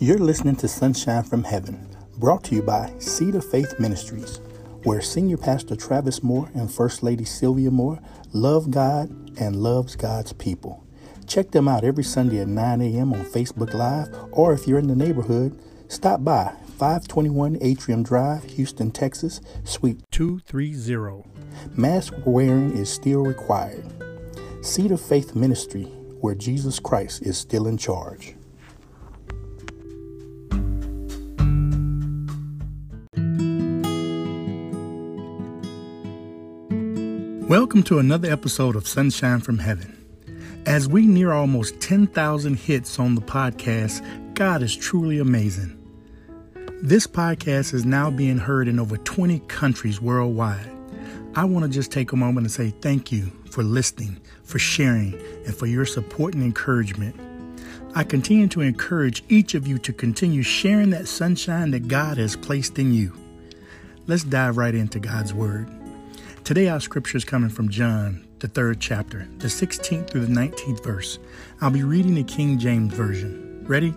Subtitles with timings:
[0.00, 4.40] You're listening to Sunshine from Heaven, brought to you by Seed of Faith Ministries,
[4.84, 7.98] where Senior Pastor Travis Moore and First Lady Sylvia Moore
[8.32, 9.10] love God
[9.40, 10.86] and loves God's people.
[11.26, 13.12] Check them out every Sunday at 9 a.m.
[13.12, 18.92] on Facebook Live, or if you're in the neighborhood, stop by 521 Atrium Drive, Houston,
[18.92, 21.24] Texas, Suite 230.
[21.74, 23.84] Mask wearing is still required.
[24.64, 25.86] Seed of Faith Ministry,
[26.20, 28.36] where Jesus Christ is still in charge.
[37.48, 39.96] Welcome to another episode of Sunshine from Heaven.
[40.66, 45.74] As we near almost 10,000 hits on the podcast, God is truly amazing.
[46.82, 50.70] This podcast is now being heard in over 20 countries worldwide.
[51.36, 55.14] I want to just take a moment and say thank you for listening, for sharing,
[55.46, 57.18] and for your support and encouragement.
[57.94, 62.36] I continue to encourage each of you to continue sharing that sunshine that God has
[62.36, 63.14] placed in you.
[64.06, 65.66] Let's dive right into God's Word.
[66.48, 70.82] Today, our scripture is coming from John, the third chapter, the 16th through the 19th
[70.82, 71.18] verse.
[71.60, 73.66] I'll be reading the King James Version.
[73.68, 73.94] Ready?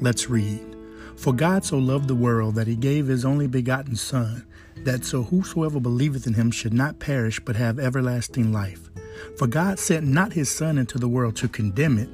[0.00, 0.74] Let's read.
[1.14, 4.44] For God so loved the world that he gave his only begotten Son,
[4.78, 8.90] that so whosoever believeth in him should not perish but have everlasting life.
[9.38, 12.08] For God sent not his Son into the world to condemn it,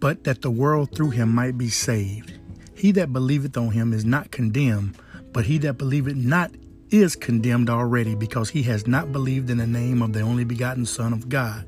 [0.00, 2.34] but that the world through him might be saved.
[2.74, 4.98] He that believeth on him is not condemned,
[5.32, 6.50] but he that believeth not
[6.90, 10.86] is condemned already because he has not believed in the name of the only begotten
[10.86, 11.64] Son of God.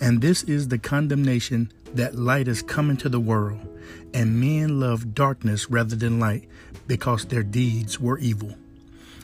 [0.00, 3.60] And this is the condemnation that light is come into the world,
[4.14, 6.48] and men love darkness rather than light
[6.86, 8.54] because their deeds were evil.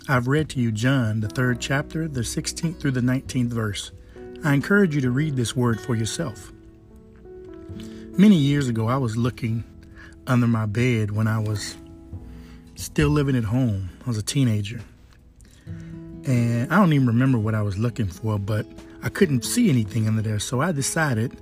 [0.08, 3.92] I've read to you John, the third chapter, the 16th through the 19th verse.
[4.44, 6.52] I encourage you to read this word for yourself.
[8.18, 9.64] Many years ago, I was looking
[10.26, 11.76] under my bed when I was
[12.74, 13.90] still living at home.
[14.04, 14.80] I was a teenager.
[16.26, 18.66] And I don't even remember what I was looking for, but
[19.02, 20.38] I couldn't see anything under there.
[20.38, 21.36] So I decided,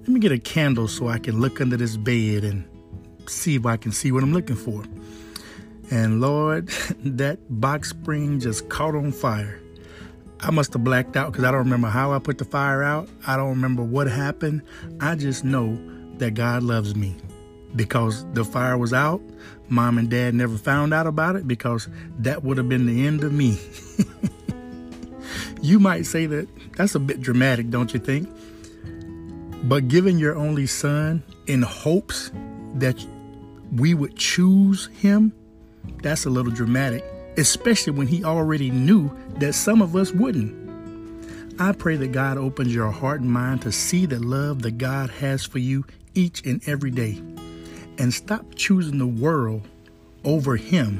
[0.00, 2.64] let me get a candle so I can look under this bed and
[3.28, 4.84] see if I can see what I'm looking for.
[5.90, 6.68] And Lord,
[7.04, 9.60] that box spring just caught on fire.
[10.40, 13.08] I must have blacked out because I don't remember how I put the fire out.
[13.26, 14.62] I don't remember what happened.
[15.00, 15.78] I just know
[16.18, 17.16] that God loves me
[17.74, 19.20] because the fire was out.
[19.68, 21.88] Mom and dad never found out about it because
[22.18, 23.58] that would have been the end of me.
[25.62, 28.28] you might say that that's a bit dramatic, don't you think?
[29.64, 32.30] But giving your only son in hopes
[32.74, 33.04] that
[33.76, 35.32] we would choose him,
[36.02, 37.04] that's a little dramatic,
[37.36, 40.60] especially when he already knew that some of us wouldn't.
[41.60, 45.10] I pray that God opens your heart and mind to see the love that God
[45.10, 45.84] has for you
[46.14, 47.22] each and every day
[47.98, 49.66] and stop choosing the world
[50.24, 50.98] over Him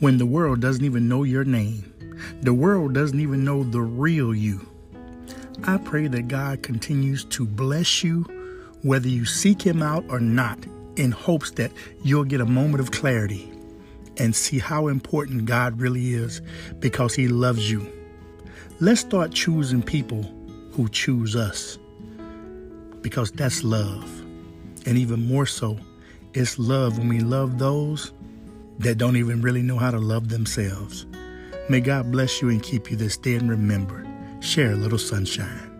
[0.00, 1.92] when the world doesn't even know your name.
[2.42, 4.68] The world doesn't even know the real you.
[5.64, 8.24] I pray that God continues to bless you
[8.82, 10.58] whether you seek Him out or not,
[10.96, 11.72] in hopes that
[12.02, 13.50] you'll get a moment of clarity
[14.18, 16.42] and see how important God really is
[16.80, 17.90] because He loves you.
[18.80, 20.22] Let's start choosing people
[20.72, 21.78] who choose us
[23.00, 24.04] because that's love.
[24.84, 25.78] And even more so,
[26.34, 28.12] it's love when we love those
[28.78, 31.06] that don't even really know how to love themselves.
[31.68, 34.06] May God bless you and keep you this day and remember,
[34.40, 35.71] share a little sunshine.